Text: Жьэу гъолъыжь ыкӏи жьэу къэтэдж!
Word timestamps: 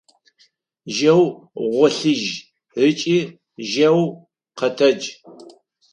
Жьэу 0.95 1.23
гъолъыжь 1.71 2.29
ыкӏи 2.87 3.19
жьэу 3.69 4.01
къэтэдж! 4.57 5.03